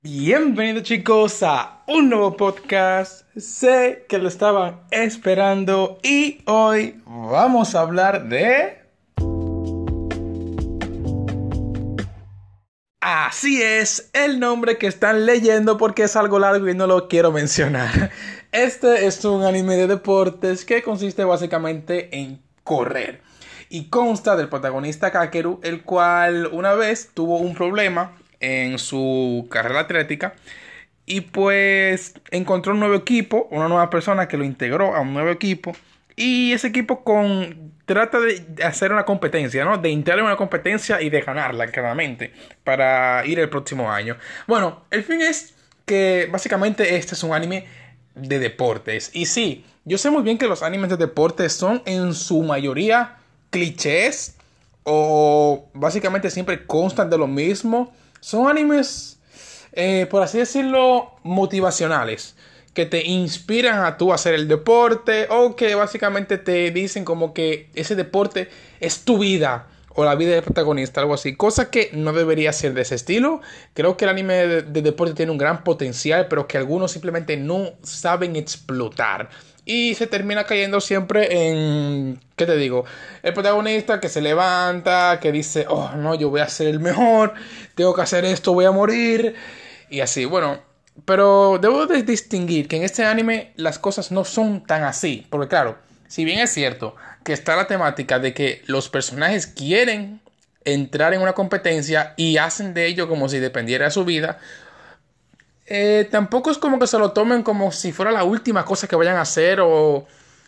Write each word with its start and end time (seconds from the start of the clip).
Bienvenidos 0.00 0.84
chicos 0.84 1.42
a 1.42 1.82
un 1.88 2.08
nuevo 2.08 2.36
podcast. 2.36 3.26
Sé 3.36 4.06
que 4.08 4.18
lo 4.18 4.28
estaban 4.28 4.82
esperando 4.92 5.98
y 6.04 6.40
hoy 6.46 7.02
vamos 7.04 7.74
a 7.74 7.80
hablar 7.80 8.28
de... 8.28 8.78
Así 13.00 13.60
es, 13.60 14.08
el 14.12 14.38
nombre 14.38 14.78
que 14.78 14.86
están 14.86 15.26
leyendo 15.26 15.76
porque 15.76 16.04
es 16.04 16.14
algo 16.14 16.38
largo 16.38 16.68
y 16.68 16.76
no 16.76 16.86
lo 16.86 17.08
quiero 17.08 17.32
mencionar. 17.32 18.12
Este 18.52 19.04
es 19.04 19.24
un 19.24 19.42
anime 19.42 19.74
de 19.74 19.88
deportes 19.88 20.64
que 20.64 20.84
consiste 20.84 21.24
básicamente 21.24 22.16
en 22.16 22.40
correr 22.62 23.20
y 23.68 23.88
consta 23.88 24.36
del 24.36 24.48
protagonista 24.48 25.10
Kakeru, 25.10 25.58
el 25.64 25.82
cual 25.82 26.46
una 26.52 26.74
vez 26.74 27.10
tuvo 27.14 27.38
un 27.38 27.54
problema 27.54 28.16
en 28.40 28.78
su 28.78 29.46
carrera 29.50 29.80
atlética 29.80 30.34
y 31.06 31.22
pues 31.22 32.14
encontró 32.30 32.72
un 32.74 32.80
nuevo 32.80 32.94
equipo, 32.94 33.48
una 33.50 33.68
nueva 33.68 33.88
persona 33.88 34.28
que 34.28 34.36
lo 34.36 34.44
integró 34.44 34.94
a 34.94 35.00
un 35.00 35.14
nuevo 35.14 35.30
equipo 35.30 35.72
y 36.16 36.52
ese 36.52 36.68
equipo 36.68 37.02
con 37.04 37.72
trata 37.86 38.20
de 38.20 38.44
hacer 38.62 38.92
una 38.92 39.04
competencia, 39.04 39.64
¿no? 39.64 39.78
De 39.78 39.90
entrar 39.90 40.18
en 40.18 40.26
una 40.26 40.36
competencia 40.36 41.00
y 41.00 41.08
de 41.08 41.22
ganarla 41.22 41.68
claramente 41.68 42.32
para 42.62 43.24
ir 43.24 43.38
el 43.38 43.48
próximo 43.48 43.90
año. 43.90 44.16
Bueno, 44.46 44.82
el 44.90 45.02
fin 45.02 45.22
es 45.22 45.54
que 45.86 46.28
básicamente 46.30 46.96
este 46.96 47.14
es 47.14 47.22
un 47.22 47.32
anime 47.32 47.66
de 48.14 48.38
deportes 48.38 49.10
y 49.14 49.26
sí, 49.26 49.64
yo 49.84 49.96
sé 49.96 50.10
muy 50.10 50.22
bien 50.22 50.36
que 50.36 50.46
los 50.46 50.62
animes 50.62 50.90
de 50.90 50.98
deportes 50.98 51.54
son 51.54 51.82
en 51.86 52.12
su 52.12 52.42
mayoría 52.42 53.16
clichés 53.48 54.36
o 54.82 55.70
básicamente 55.72 56.28
siempre 56.30 56.66
constan 56.66 57.08
de 57.08 57.16
lo 57.16 57.26
mismo 57.26 57.94
son 58.20 58.48
animes, 58.48 59.18
eh, 59.72 60.06
por 60.10 60.22
así 60.22 60.38
decirlo, 60.38 61.12
motivacionales. 61.22 62.34
Que 62.74 62.86
te 62.86 63.04
inspiran 63.04 63.84
a 63.84 63.96
tú 63.96 64.12
hacer 64.12 64.34
el 64.34 64.46
deporte 64.46 65.26
o 65.30 65.56
que 65.56 65.74
básicamente 65.74 66.38
te 66.38 66.70
dicen 66.70 67.04
como 67.04 67.34
que 67.34 67.70
ese 67.74 67.96
deporte 67.96 68.48
es 68.78 69.04
tu 69.04 69.18
vida 69.18 69.66
o 69.94 70.04
la 70.04 70.14
vida 70.14 70.34
del 70.34 70.44
protagonista, 70.44 71.00
algo 71.00 71.14
así. 71.14 71.34
Cosa 71.34 71.70
que 71.70 71.90
no 71.92 72.12
debería 72.12 72.52
ser 72.52 72.74
de 72.74 72.82
ese 72.82 72.94
estilo. 72.94 73.40
Creo 73.74 73.96
que 73.96 74.04
el 74.04 74.10
anime 74.10 74.34
de, 74.46 74.62
de, 74.62 74.82
deporte 74.82 75.14
tiene 75.14 75.32
un 75.32 75.38
gran 75.38 75.64
potencial, 75.64 76.28
pero 76.28 76.46
que 76.46 76.56
algunos 76.56 76.92
simplemente 76.92 77.36
no 77.36 77.72
saben 77.82 78.36
explotar 78.36 79.28
y 79.68 79.94
se 79.94 80.06
termina 80.06 80.44
cayendo 80.44 80.80
siempre 80.80 81.50
en, 81.50 82.18
¿qué 82.36 82.46
te 82.46 82.56
digo? 82.56 82.86
El 83.22 83.34
protagonista 83.34 84.00
que 84.00 84.08
se 84.08 84.22
levanta, 84.22 85.20
que 85.20 85.30
dice, 85.30 85.66
oh 85.68 85.90
no, 85.94 86.14
yo 86.14 86.30
voy 86.30 86.40
a 86.40 86.48
ser 86.48 86.68
el 86.68 86.80
mejor, 86.80 87.34
tengo 87.74 87.94
que 87.94 88.00
hacer 88.00 88.24
esto, 88.24 88.54
voy 88.54 88.64
a 88.64 88.70
morir, 88.70 89.34
y 89.90 90.00
así, 90.00 90.24
bueno, 90.24 90.62
pero 91.04 91.58
debo 91.60 91.86
de 91.86 92.02
distinguir 92.02 92.66
que 92.66 92.76
en 92.76 92.82
este 92.82 93.04
anime 93.04 93.52
las 93.56 93.78
cosas 93.78 94.10
no 94.10 94.24
son 94.24 94.64
tan 94.64 94.84
así, 94.84 95.26
porque 95.28 95.48
claro, 95.48 95.76
si 96.06 96.24
bien 96.24 96.38
es 96.38 96.50
cierto 96.50 96.96
que 97.22 97.34
está 97.34 97.54
la 97.54 97.66
temática 97.66 98.18
de 98.18 98.32
que 98.32 98.62
los 98.64 98.88
personajes 98.88 99.46
quieren 99.46 100.22
entrar 100.64 101.12
en 101.12 101.20
una 101.20 101.34
competencia 101.34 102.14
y 102.16 102.38
hacen 102.38 102.72
de 102.72 102.86
ello 102.86 103.06
como 103.06 103.28
si 103.28 103.38
dependiera 103.38 103.84
de 103.84 103.90
su 103.90 104.06
vida, 104.06 104.38
eh, 105.70 106.08
tampoco 106.10 106.50
es 106.50 106.56
como 106.56 106.78
que 106.78 106.86
se 106.86 106.98
lo 106.98 107.12
tomen 107.12 107.42
como 107.42 107.70
si 107.72 107.92
fuera 107.92 108.10
la 108.10 108.24
última 108.24 108.64
cosa 108.64 108.88
que 108.88 108.96
vayan 108.96 109.16
a 109.16 109.22
hacer 109.22 109.60
o 109.60 110.06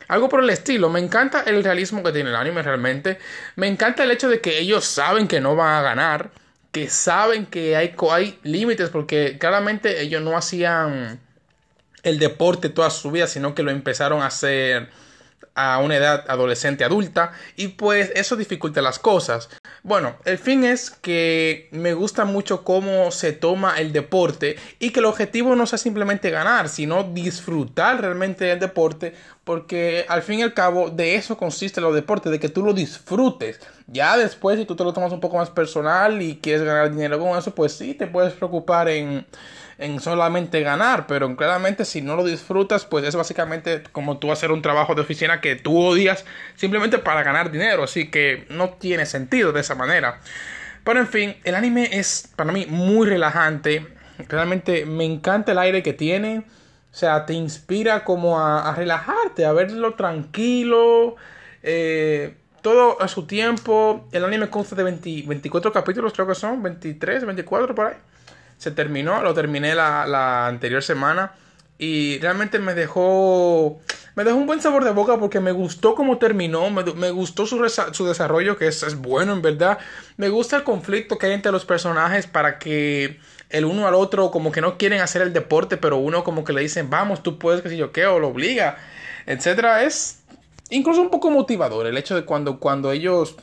algo 0.08 0.28
por 0.30 0.42
el 0.42 0.48
estilo. 0.48 0.88
Me 0.88 0.98
encanta 0.98 1.42
el 1.42 1.62
realismo 1.62 2.02
que 2.02 2.12
tiene 2.12 2.30
el 2.30 2.36
anime 2.36 2.62
realmente. 2.62 3.18
Me 3.56 3.68
encanta 3.68 4.04
el 4.04 4.10
hecho 4.10 4.30
de 4.30 4.40
que 4.40 4.58
ellos 4.58 4.84
saben 4.86 5.28
que 5.28 5.40
no 5.40 5.56
van 5.56 5.74
a 5.74 5.82
ganar, 5.82 6.30
que 6.72 6.88
saben 6.88 7.44
que 7.46 7.76
hay, 7.76 7.94
hay 8.10 8.38
límites 8.44 8.88
porque 8.88 9.36
claramente 9.38 10.00
ellos 10.00 10.22
no 10.22 10.36
hacían 10.38 11.20
el 12.02 12.18
deporte 12.18 12.70
toda 12.70 12.88
su 12.88 13.10
vida, 13.10 13.26
sino 13.26 13.54
que 13.54 13.62
lo 13.62 13.70
empezaron 13.70 14.22
a 14.22 14.26
hacer 14.26 14.88
a 15.54 15.78
una 15.78 15.96
edad 15.96 16.24
adolescente 16.28 16.84
adulta 16.84 17.32
y 17.56 17.68
pues 17.68 18.10
eso 18.14 18.36
dificulta 18.36 18.80
las 18.80 18.98
cosas. 18.98 19.50
Bueno, 19.82 20.16
el 20.26 20.36
fin 20.36 20.64
es 20.64 20.90
que 20.90 21.68
me 21.72 21.94
gusta 21.94 22.26
mucho 22.26 22.64
cómo 22.64 23.10
se 23.10 23.32
toma 23.32 23.78
el 23.80 23.92
deporte 23.92 24.56
y 24.78 24.90
que 24.90 25.00
el 25.00 25.06
objetivo 25.06 25.56
no 25.56 25.66
sea 25.66 25.78
simplemente 25.78 26.30
ganar, 26.30 26.68
sino 26.68 27.04
disfrutar 27.04 28.00
realmente 28.00 28.44
del 28.44 28.60
deporte 28.60 29.14
porque 29.50 30.06
al 30.08 30.22
fin 30.22 30.38
y 30.38 30.42
al 30.42 30.54
cabo 30.54 30.90
de 30.90 31.16
eso 31.16 31.36
consiste 31.36 31.80
los 31.80 31.92
deportes, 31.92 32.30
de 32.30 32.38
que 32.38 32.48
tú 32.48 32.64
lo 32.64 32.72
disfrutes. 32.72 33.58
Ya 33.88 34.16
después 34.16 34.60
si 34.60 34.64
tú 34.64 34.76
te 34.76 34.84
lo 34.84 34.92
tomas 34.92 35.10
un 35.10 35.18
poco 35.18 35.38
más 35.38 35.50
personal 35.50 36.22
y 36.22 36.36
quieres 36.36 36.62
ganar 36.62 36.88
dinero 36.88 37.18
con 37.18 37.36
eso, 37.36 37.52
pues 37.52 37.72
sí, 37.72 37.94
te 37.94 38.06
puedes 38.06 38.32
preocupar 38.34 38.88
en 38.88 39.26
en 39.78 39.98
solamente 39.98 40.60
ganar, 40.60 41.08
pero 41.08 41.34
claramente 41.34 41.84
si 41.84 42.00
no 42.00 42.14
lo 42.14 42.22
disfrutas, 42.22 42.84
pues 42.84 43.04
es 43.04 43.16
básicamente 43.16 43.82
como 43.90 44.18
tú 44.18 44.30
hacer 44.30 44.52
un 44.52 44.62
trabajo 44.62 44.94
de 44.94 45.00
oficina 45.00 45.40
que 45.40 45.56
tú 45.56 45.76
odias 45.76 46.24
simplemente 46.54 46.98
para 46.98 47.24
ganar 47.24 47.50
dinero, 47.50 47.82
así 47.82 48.08
que 48.08 48.46
no 48.50 48.68
tiene 48.74 49.04
sentido 49.04 49.50
de 49.50 49.62
esa 49.62 49.74
manera. 49.74 50.20
Pero 50.84 51.00
en 51.00 51.08
fin, 51.08 51.36
el 51.42 51.56
anime 51.56 51.88
es 51.90 52.30
para 52.36 52.52
mí 52.52 52.66
muy 52.68 53.08
relajante, 53.08 53.88
realmente 54.28 54.86
me 54.86 55.06
encanta 55.06 55.50
el 55.50 55.58
aire 55.58 55.82
que 55.82 55.92
tiene, 55.92 56.44
o 56.92 56.94
sea, 56.94 57.26
te 57.26 57.34
inspira 57.34 58.04
como 58.04 58.40
a, 58.40 58.74
relajarte, 58.74 59.44
a 59.44 59.52
verlo 59.52 59.94
tranquilo, 59.94 61.16
eh, 61.62 62.34
todo 62.62 63.00
a 63.00 63.08
su 63.08 63.26
tiempo. 63.26 64.08
El 64.12 64.24
anime 64.24 64.50
consta 64.50 64.74
de 64.76 64.82
24 64.82 65.72
capítulos, 65.72 66.12
creo 66.12 66.26
que 66.26 66.34
son, 66.34 66.62
23, 66.62 67.24
24 67.26 67.74
por 67.74 67.86
ahí 67.86 67.94
se 68.60 68.70
terminó, 68.70 69.22
lo 69.22 69.32
terminé 69.32 69.74
la, 69.74 70.46
anterior 70.46 70.82
semana 70.82 71.32
y 71.78 72.18
realmente 72.18 72.58
me 72.58 72.74
dejó 72.74 73.80
me 74.14 74.24
dejó 74.24 74.36
un 74.36 74.46
buen 74.46 74.60
sabor 74.60 74.84
de 74.84 74.90
boca 74.90 75.18
porque 75.18 75.40
me 75.40 75.52
gustó 75.52 75.94
cómo 75.94 76.18
terminó, 76.18 76.68
me, 76.70 77.10
gustó 77.10 77.46
su, 77.46 77.62
desarrollo 78.04 78.56
que 78.56 78.66
es, 78.66 78.82
es, 78.82 78.96
bueno 78.96 79.32
en 79.32 79.42
verdad, 79.42 79.78
me 80.16 80.28
gusta 80.28 80.56
el 80.56 80.64
conflicto 80.64 81.18
que 81.18 81.26
hay 81.26 81.32
entre 81.32 81.52
los 81.52 81.64
personajes 81.64 82.26
para 82.26 82.58
que 82.58 83.18
el 83.50 83.64
uno 83.64 83.86
al 83.86 83.94
otro 83.94 84.30
como 84.30 84.52
que 84.52 84.60
no 84.60 84.78
quieren 84.78 85.00
hacer 85.00 85.22
el 85.22 85.32
deporte 85.32 85.76
pero 85.76 85.96
uno 85.96 86.24
como 86.24 86.44
que 86.44 86.52
le 86.52 86.60
dicen 86.60 86.90
vamos 86.90 87.22
tú 87.22 87.38
puedes 87.38 87.62
que 87.62 87.68
si 87.68 87.76
yo 87.76 87.92
qué 87.92 88.06
o 88.06 88.18
lo 88.18 88.28
obliga, 88.28 88.76
etcétera, 89.26 89.84
es 89.84 90.22
incluso 90.70 91.00
un 91.00 91.10
poco 91.10 91.30
motivador 91.30 91.86
el 91.86 91.96
hecho 91.96 92.14
de 92.14 92.24
cuando, 92.24 92.58
cuando 92.58 92.92
ellos 92.92 93.36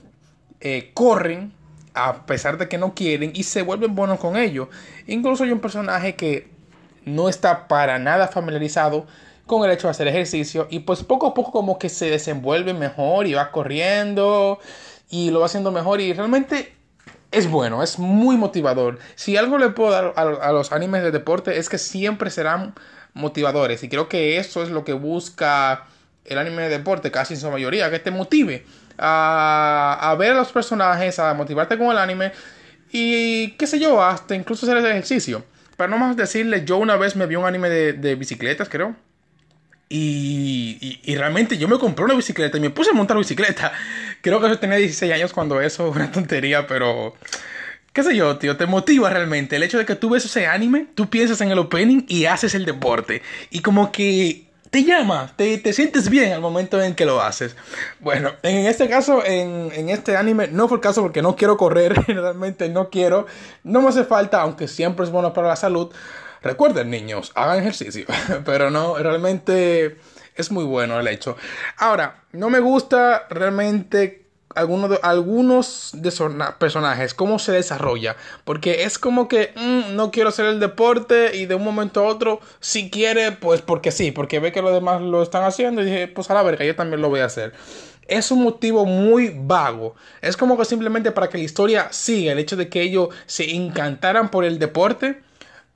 eh, 0.59 0.91
corren 0.93 1.53
a 1.93 2.25
pesar 2.25 2.57
de 2.57 2.67
que 2.67 2.77
no 2.77 2.93
quieren 2.93 3.31
y 3.33 3.43
se 3.43 3.63
vuelven 3.63 3.95
buenos 3.95 4.19
con 4.19 4.37
ellos. 4.37 4.67
Incluso 5.07 5.43
hay 5.43 5.51
un 5.51 5.59
personaje 5.59 6.15
que 6.15 6.47
no 7.05 7.27
está 7.27 7.67
para 7.67 7.97
nada 7.97 8.27
familiarizado 8.27 9.07
con 9.47 9.65
el 9.65 9.71
hecho 9.71 9.87
de 9.87 9.91
hacer 9.91 10.07
ejercicio 10.07 10.67
y 10.69 10.79
pues 10.79 11.03
poco 11.03 11.27
a 11.27 11.33
poco 11.33 11.51
como 11.51 11.79
que 11.79 11.89
se 11.89 12.09
desenvuelve 12.09 12.73
mejor 12.73 13.25
y 13.27 13.33
va 13.33 13.51
corriendo 13.51 14.59
y 15.09 15.31
lo 15.31 15.39
va 15.39 15.47
haciendo 15.47 15.71
mejor 15.71 16.01
y 16.01 16.13
realmente 16.13 16.73
es 17.31 17.49
bueno, 17.49 17.83
es 17.83 17.99
muy 17.99 18.37
motivador. 18.37 18.99
Si 19.15 19.37
algo 19.37 19.57
le 19.57 19.69
puedo 19.69 19.91
dar 19.91 20.13
a, 20.15 20.51
los 20.51 20.71
animes 20.71 21.03
de 21.03 21.11
deporte 21.11 21.57
es 21.57 21.69
que 21.69 21.77
siempre 21.77 22.29
serán 22.29 22.75
motivadores 23.13 23.83
y 23.83 23.89
creo 23.89 24.07
que 24.07 24.37
eso 24.37 24.63
es 24.63 24.69
lo 24.69 24.83
que 24.83 24.93
busca 24.93 25.87
el 26.25 26.37
anime 26.37 26.63
de 26.63 26.69
deporte 26.69 27.09
casi 27.11 27.33
en 27.33 27.39
su 27.39 27.49
mayoría, 27.49 27.89
que 27.89 27.99
te 27.99 28.11
motive 28.11 28.65
a, 28.97 30.15
ver 30.19 30.31
a 30.31 30.35
los 30.35 30.51
personajes, 30.51 31.19
a 31.19 31.33
motivarte 31.33 31.77
con 31.77 31.87
el 31.91 31.97
anime 31.97 32.31
y 32.91 33.51
qué 33.51 33.67
sé 33.67 33.79
yo, 33.79 34.01
hasta 34.01 34.35
incluso 34.35 34.65
hacer 34.65 34.77
ejercicio. 34.85 35.43
Para 35.75 35.89
no 35.89 35.97
más 35.97 36.17
decirle, 36.17 36.65
yo 36.65 36.77
una 36.77 36.95
vez 36.95 37.15
me 37.15 37.27
vi 37.27 37.35
un 37.35 37.45
anime 37.45 37.69
de, 37.69 38.15
bicicletas, 38.15 38.67
creo. 38.67 38.95
Y, 39.89 40.99
y, 41.05 41.15
realmente 41.15 41.57
yo 41.57 41.69
me 41.69 41.79
compré 41.79 42.03
una 42.03 42.13
bicicleta 42.13 42.57
y 42.57 42.59
me 42.59 42.69
puse 42.69 42.89
a 42.89 42.93
montar 42.93 43.17
bicicleta. 43.17 43.71
Creo 44.21 44.41
que 44.41 44.49
yo 44.49 44.59
tenía 44.59 44.77
16 44.77 45.13
años 45.13 45.33
cuando 45.33 45.61
eso, 45.61 45.89
una 45.95 46.11
tontería, 46.11 46.67
pero 46.67 47.15
qué 47.93 48.03
sé 48.03 48.15
yo, 48.15 48.37
tío, 48.37 48.57
te 48.57 48.65
motiva 48.65 49.09
realmente. 49.09 49.55
El 49.55 49.63
hecho 49.63 49.77
de 49.77 49.85
que 49.85 49.95
tú 49.95 50.09
ves 50.09 50.25
ese 50.25 50.45
anime, 50.45 50.87
tú 50.93 51.09
piensas 51.09 51.39
en 51.41 51.51
el 51.51 51.59
opening 51.59 52.03
y 52.07 52.25
haces 52.25 52.53
el 52.53 52.65
deporte. 52.65 53.21
Y 53.49 53.61
como 53.61 53.91
que 53.91 54.47
te 54.69 54.83
llama, 54.83 55.31
te, 55.35 55.57
te, 55.57 55.71
sientes 55.71 56.09
bien 56.09 56.33
al 56.33 56.41
momento 56.41 56.81
en 56.81 56.93
que 56.93 57.05
lo 57.05 57.21
haces. 57.21 57.55
Bueno, 57.99 58.33
en 58.43 58.65
este 58.65 58.89
caso, 58.89 59.25
en, 59.25 59.71
en, 59.73 59.89
este 59.89 60.17
anime, 60.17 60.49
no 60.49 60.67
fue 60.67 60.77
el 60.77 60.81
caso 60.81 61.01
porque 61.01 61.21
no 61.21 61.35
quiero 61.35 61.55
correr, 61.57 61.93
realmente 62.07 62.67
no 62.69 62.89
quiero, 62.89 63.25
no 63.63 63.81
me 63.81 63.89
hace 63.89 64.03
falta, 64.03 64.41
aunque 64.41 64.67
siempre 64.67 65.05
es 65.05 65.11
bueno 65.11 65.33
para 65.33 65.47
la 65.47 65.55
salud. 65.55 65.91
Recuerden, 66.41 66.89
niños, 66.89 67.31
hagan 67.35 67.59
ejercicio, 67.59 68.05
pero 68.45 68.69
no, 68.69 68.97
realmente 68.97 69.97
es 70.35 70.51
muy 70.51 70.63
bueno 70.63 70.99
el 70.99 71.07
hecho. 71.07 71.35
Ahora, 71.77 72.23
no 72.31 72.49
me 72.49 72.59
gusta 72.59 73.27
realmente 73.29 74.27
algunos 74.57 74.89
de, 74.89 74.99
algunos 75.03 75.93
personajes, 76.57 77.13
cómo 77.13 77.39
se 77.39 77.51
desarrolla. 77.51 78.15
Porque 78.43 78.83
es 78.83 78.97
como 78.99 79.27
que 79.27 79.53
mm, 79.55 79.95
no 79.95 80.11
quiero 80.11 80.29
hacer 80.29 80.45
el 80.45 80.59
deporte 80.59 81.35
y 81.37 81.45
de 81.45 81.55
un 81.55 81.63
momento 81.63 82.01
a 82.01 82.03
otro, 82.03 82.39
si 82.59 82.89
quiere, 82.89 83.31
pues 83.31 83.61
porque 83.61 83.91
sí, 83.91 84.11
porque 84.11 84.39
ve 84.39 84.51
que 84.51 84.61
los 84.61 84.73
demás 84.73 85.01
lo 85.01 85.21
están 85.21 85.43
haciendo 85.43 85.81
y 85.81 85.85
dije, 85.85 86.07
pues 86.07 86.29
a 86.29 86.33
la 86.33 86.43
verga, 86.43 86.65
yo 86.65 86.75
también 86.75 87.01
lo 87.01 87.09
voy 87.09 87.21
a 87.21 87.25
hacer. 87.25 87.53
Es 88.07 88.31
un 88.31 88.41
motivo 88.43 88.85
muy 88.85 89.33
vago. 89.37 89.95
Es 90.21 90.37
como 90.37 90.57
que 90.57 90.65
simplemente 90.65 91.11
para 91.11 91.27
que 91.27 91.37
la 91.37 91.43
historia 91.43 91.87
siga, 91.91 92.31
el 92.31 92.39
hecho 92.39 92.55
de 92.55 92.69
que 92.69 92.81
ellos 92.81 93.09
se 93.25 93.53
encantaran 93.53 94.31
por 94.31 94.45
el 94.45 94.59
deporte. 94.59 95.21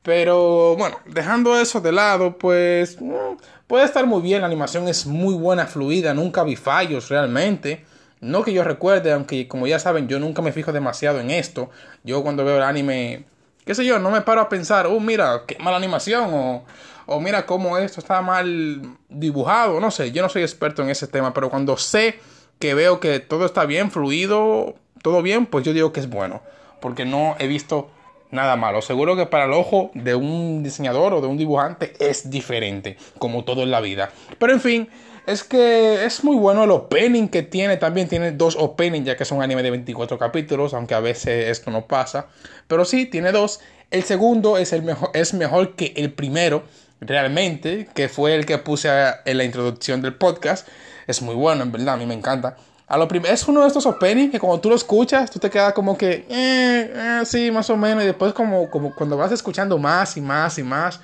Pero 0.03 0.75
bueno, 0.77 0.97
dejando 1.05 1.59
eso 1.59 1.79
de 1.79 1.91
lado, 1.91 2.37
pues 2.37 2.99
mm, 2.99 3.37
puede 3.67 3.85
estar 3.85 4.05
muy 4.05 4.21
bien. 4.21 4.41
La 4.41 4.47
animación 4.47 4.87
es 4.87 5.05
muy 5.05 5.35
buena, 5.35 5.67
fluida, 5.67 6.13
nunca 6.13 6.43
vi 6.43 6.55
fallos 6.55 7.09
realmente. 7.09 7.85
No 8.19 8.43
que 8.43 8.53
yo 8.53 8.63
recuerde, 8.63 9.11
aunque 9.11 9.47
como 9.47 9.67
ya 9.67 9.79
saben, 9.79 10.07
yo 10.07 10.19
nunca 10.19 10.41
me 10.41 10.51
fijo 10.51 10.71
demasiado 10.71 11.19
en 11.19 11.31
esto. 11.31 11.69
Yo 12.03 12.23
cuando 12.23 12.45
veo 12.45 12.57
el 12.57 12.63
anime, 12.63 13.25
qué 13.65 13.75
sé 13.75 13.85
yo, 13.85 13.99
no 13.99 14.11
me 14.11 14.21
paro 14.21 14.41
a 14.41 14.49
pensar, 14.49 14.87
oh, 14.87 14.99
mira, 14.99 15.43
qué 15.47 15.57
mala 15.59 15.77
animación, 15.77 16.29
o, 16.33 16.65
o 17.07 17.19
mira 17.19 17.45
cómo 17.45 17.77
esto 17.77 17.99
está 17.99 18.21
mal 18.21 18.81
dibujado, 19.09 19.79
no 19.79 19.91
sé, 19.91 20.11
yo 20.11 20.21
no 20.21 20.29
soy 20.29 20.43
experto 20.43 20.83
en 20.83 20.89
ese 20.89 21.07
tema, 21.07 21.33
pero 21.33 21.49
cuando 21.49 21.77
sé 21.77 22.19
que 22.59 22.73
veo 22.73 22.99
que 22.99 23.19
todo 23.19 23.45
está 23.45 23.65
bien, 23.65 23.91
fluido, 23.91 24.75
todo 25.01 25.21
bien, 25.21 25.45
pues 25.45 25.65
yo 25.65 25.73
digo 25.73 25.91
que 25.91 25.99
es 25.99 26.09
bueno, 26.09 26.41
porque 26.79 27.05
no 27.05 27.35
he 27.39 27.47
visto 27.47 27.89
nada 28.31 28.55
malo. 28.55 28.81
Seguro 28.81 29.15
que 29.15 29.25
para 29.25 29.45
el 29.45 29.53
ojo 29.53 29.91
de 29.93 30.15
un 30.15 30.63
diseñador 30.63 31.13
o 31.13 31.21
de 31.21 31.27
un 31.27 31.37
dibujante 31.37 31.93
es 31.99 32.29
diferente, 32.29 32.97
como 33.17 33.43
todo 33.43 33.63
en 33.63 33.71
la 33.71 33.81
vida. 33.81 34.11
Pero 34.39 34.53
en 34.53 34.61
fin, 34.61 34.89
es 35.27 35.43
que 35.43 36.03
es 36.05 36.23
muy 36.23 36.35
bueno 36.35 36.63
el 36.63 36.71
opening 36.71 37.27
que 37.27 37.43
tiene. 37.43 37.77
También 37.77 38.07
tiene 38.07 38.31
dos 38.31 38.55
openings, 38.57 39.05
ya 39.05 39.15
que 39.15 39.23
es 39.23 39.31
un 39.31 39.41
anime 39.41 39.63
de 39.63 39.71
24 39.71 40.17
capítulos, 40.17 40.73
aunque 40.73 40.95
a 40.95 40.99
veces 40.99 41.49
esto 41.49 41.69
no 41.71 41.85
pasa. 41.85 42.27
Pero 42.67 42.85
sí, 42.85 43.05
tiene 43.05 43.31
dos. 43.31 43.59
El 43.91 44.03
segundo 44.03 44.57
es, 44.57 44.73
el 44.73 44.83
mejor, 44.83 45.11
es 45.13 45.33
mejor 45.33 45.75
que 45.75 45.93
el 45.97 46.13
primero, 46.13 46.63
realmente, 47.01 47.87
que 47.93 48.09
fue 48.09 48.35
el 48.35 48.45
que 48.45 48.57
puse 48.57 48.89
en 49.25 49.37
la 49.37 49.43
introducción 49.43 50.01
del 50.01 50.15
podcast. 50.15 50.67
Es 51.07 51.21
muy 51.21 51.35
bueno, 51.35 51.63
en 51.63 51.71
verdad, 51.71 51.95
a 51.95 51.97
mí 51.97 52.05
me 52.05 52.13
encanta. 52.13 52.55
A 52.91 52.97
lo 52.97 53.07
es 53.09 53.47
uno 53.47 53.61
de 53.61 53.67
estos 53.67 53.85
openings 53.85 54.31
que 54.33 54.37
cuando 54.37 54.59
tú 54.59 54.67
lo 54.67 54.75
escuchas, 54.75 55.31
tú 55.31 55.39
te 55.39 55.49
quedas 55.49 55.71
como 55.71 55.97
que, 55.97 56.25
eh, 56.27 56.93
eh, 56.93 57.21
sí, 57.23 57.49
más 57.49 57.69
o 57.69 57.77
menos. 57.77 58.03
Y 58.03 58.07
después 58.07 58.33
como, 58.33 58.69
como 58.69 58.93
cuando 58.93 59.15
vas 59.15 59.31
escuchando 59.31 59.77
más 59.77 60.17
y 60.17 60.21
más 60.21 60.57
y 60.57 60.63
más, 60.63 60.99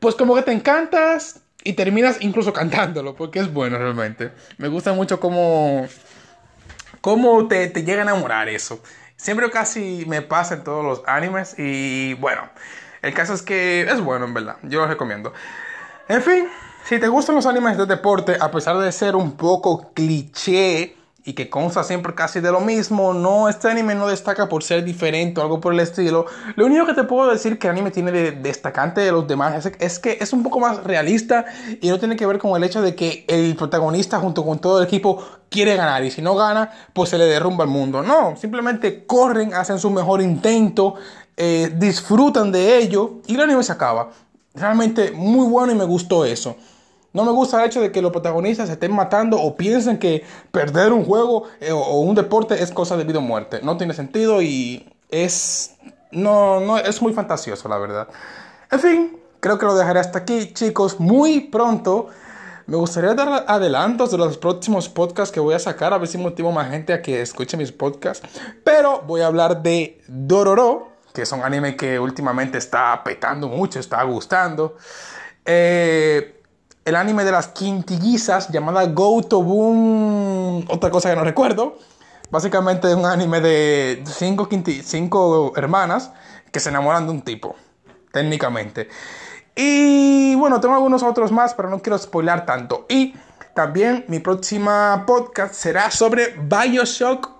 pues 0.00 0.14
como 0.14 0.34
que 0.34 0.42
te 0.42 0.52
encantas 0.52 1.40
y 1.64 1.72
terminas 1.72 2.18
incluso 2.20 2.52
cantándolo, 2.52 3.16
porque 3.16 3.38
es 3.38 3.50
bueno 3.50 3.78
realmente. 3.78 4.32
Me 4.58 4.68
gusta 4.68 4.92
mucho 4.92 5.18
cómo, 5.18 5.88
cómo 7.00 7.48
te, 7.48 7.68
te 7.68 7.84
llega 7.84 8.00
a 8.00 8.02
enamorar 8.02 8.50
eso. 8.50 8.82
Siempre 9.16 9.50
casi 9.50 10.04
me 10.06 10.20
pasa 10.20 10.56
en 10.56 10.62
todos 10.62 10.84
los 10.84 11.02
animes 11.06 11.54
y 11.58 12.12
bueno, 12.20 12.50
el 13.00 13.14
caso 13.14 13.32
es 13.32 13.40
que 13.40 13.80
es 13.90 14.00
bueno 14.02 14.26
en 14.26 14.34
verdad, 14.34 14.56
yo 14.64 14.80
lo 14.80 14.88
recomiendo. 14.88 15.32
En 16.06 16.20
fin, 16.20 16.48
si 16.84 16.98
te 16.98 17.08
gustan 17.08 17.34
los 17.34 17.46
animes 17.46 17.78
de 17.78 17.86
deporte, 17.86 18.36
a 18.38 18.50
pesar 18.50 18.76
de 18.76 18.92
ser 18.92 19.16
un 19.16 19.38
poco 19.38 19.94
cliché, 19.94 20.99
y 21.24 21.34
que 21.34 21.50
consta 21.50 21.84
siempre 21.84 22.14
casi 22.14 22.40
de 22.40 22.50
lo 22.50 22.60
mismo. 22.60 23.12
No, 23.12 23.48
este 23.48 23.68
anime 23.68 23.94
no 23.94 24.08
destaca 24.08 24.48
por 24.48 24.62
ser 24.62 24.84
diferente 24.84 25.40
o 25.40 25.42
algo 25.42 25.60
por 25.60 25.72
el 25.72 25.80
estilo. 25.80 26.26
Lo 26.56 26.66
único 26.66 26.86
que 26.86 26.94
te 26.94 27.04
puedo 27.04 27.30
decir 27.30 27.58
que 27.58 27.66
el 27.66 27.72
anime 27.72 27.90
tiene 27.90 28.10
de 28.10 28.32
destacante 28.32 29.00
de 29.00 29.12
los 29.12 29.26
demás 29.26 29.66
es, 29.78 29.98
que 29.98 30.18
es 30.20 30.32
un 30.32 30.42
poco 30.42 30.60
más 30.60 30.82
realista 30.84 31.44
y 31.80 31.88
no 31.88 31.98
tiene 31.98 32.16
que 32.16 32.26
ver 32.26 32.38
con 32.38 32.56
el 32.56 32.64
hecho 32.64 32.80
de 32.82 32.94
que 32.94 33.24
el 33.28 33.54
protagonista 33.56 34.18
junto 34.18 34.44
con 34.44 34.58
todo 34.58 34.80
el 34.80 34.86
equipo 34.86 35.22
quiere 35.50 35.76
ganar 35.76 36.04
y 36.04 36.10
si 36.10 36.22
no 36.22 36.34
gana, 36.34 36.70
pues 36.92 37.10
se 37.10 37.18
le 37.18 37.26
derrumba 37.26 37.64
el 37.64 37.70
mundo. 37.70 38.02
No, 38.02 38.36
simplemente 38.36 39.04
corren, 39.06 39.52
hacen 39.52 39.78
su 39.78 39.90
mejor 39.90 40.22
intento, 40.22 40.94
eh, 41.36 41.72
disfrutan 41.76 42.50
de 42.52 42.78
ello 42.78 43.20
y 43.26 43.34
el 43.34 43.40
anime 43.40 43.62
se 43.62 43.72
acaba. 43.72 44.10
Realmente 44.54 45.12
muy 45.12 45.46
bueno 45.46 45.72
y 45.72 45.76
me 45.76 45.84
gustó 45.84 46.24
eso. 46.24 46.56
No 47.12 47.24
me 47.24 47.32
gusta 47.32 47.60
el 47.60 47.66
hecho 47.66 47.80
de 47.80 47.90
que 47.90 48.02
los 48.02 48.12
protagonistas 48.12 48.68
se 48.68 48.74
estén 48.74 48.92
matando 48.92 49.40
o 49.40 49.56
piensen 49.56 49.98
que 49.98 50.24
perder 50.52 50.92
un 50.92 51.04
juego 51.04 51.48
eh, 51.60 51.72
o, 51.72 52.00
un 52.00 52.14
deporte 52.14 52.62
es 52.62 52.70
cosa 52.70 52.96
de 52.96 53.04
vida 53.04 53.18
o 53.18 53.22
muerte. 53.22 53.60
No 53.62 53.76
tiene 53.76 53.94
sentido 53.94 54.40
y 54.42 54.88
es. 55.10 55.74
No, 56.12 56.60
no, 56.60 56.78
es 56.78 57.02
muy 57.02 57.12
fantasioso, 57.12 57.68
la 57.68 57.78
verdad. 57.78 58.08
En 58.70 58.80
fin, 58.80 59.18
creo 59.40 59.58
que 59.58 59.66
lo 59.66 59.74
dejaré 59.74 59.98
hasta 59.98 60.20
aquí, 60.20 60.52
chicos. 60.52 61.00
Muy 61.00 61.40
pronto. 61.40 62.08
Me 62.66 62.76
gustaría 62.76 63.14
dar 63.14 63.46
adelantos 63.48 64.12
de 64.12 64.18
los 64.18 64.38
próximos 64.38 64.88
podcasts 64.88 65.32
que 65.34 65.40
voy 65.40 65.54
a 65.54 65.58
sacar, 65.58 65.92
a 65.92 65.98
ver 65.98 66.06
si 66.06 66.18
motivo 66.18 66.52
más 66.52 66.70
gente 66.70 66.92
a 66.92 67.02
que 67.02 67.20
escuche 67.20 67.56
mis 67.56 67.72
podcasts. 67.72 68.28
Pero 68.62 69.02
voy 69.02 69.22
a 69.22 69.26
hablar 69.26 69.60
de 69.64 70.00
Dororo, 70.06 70.90
que 71.12 71.22
es 71.22 71.32
un 71.32 71.42
anime 71.42 71.74
que 71.74 71.98
últimamente 71.98 72.58
está 72.58 73.02
petando 73.02 73.48
mucho, 73.48 73.80
está 73.80 74.00
gustando. 74.04 74.76
Eh, 75.44 76.39
el 76.84 76.96
anime 76.96 77.24
de 77.24 77.32
las 77.32 77.48
quintillizas 77.48 78.48
llamada 78.50 78.84
Go 78.86 79.22
to 79.22 79.42
Boom, 79.42 80.66
otra 80.68 80.90
cosa 80.90 81.10
que 81.10 81.16
no 81.16 81.24
recuerdo. 81.24 81.78
Básicamente 82.30 82.88
es 82.88 82.94
un 82.94 83.06
anime 83.06 83.40
de 83.40 84.02
cinco, 84.06 84.48
cinco 84.82 85.52
hermanas 85.56 86.12
que 86.52 86.60
se 86.60 86.68
enamoran 86.70 87.06
de 87.06 87.12
un 87.12 87.22
tipo, 87.22 87.56
técnicamente. 88.12 88.88
Y 89.56 90.34
bueno, 90.36 90.60
tengo 90.60 90.74
algunos 90.74 91.02
otros 91.02 91.32
más, 91.32 91.54
pero 91.54 91.68
no 91.68 91.80
quiero 91.80 91.98
spoilar 91.98 92.46
tanto. 92.46 92.86
Y 92.88 93.14
también 93.54 94.04
mi 94.08 94.20
próxima 94.20 95.04
podcast 95.06 95.54
será 95.54 95.90
sobre 95.90 96.36
Bioshock 96.38 97.30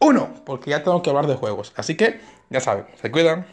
1, 0.00 0.30
porque 0.44 0.70
ya 0.70 0.82
tengo 0.82 1.00
que 1.02 1.10
hablar 1.10 1.26
de 1.26 1.36
juegos. 1.36 1.72
Así 1.76 1.96
que, 1.96 2.20
ya 2.50 2.60
saben, 2.60 2.86
se 3.00 3.10
cuidan. 3.10 3.46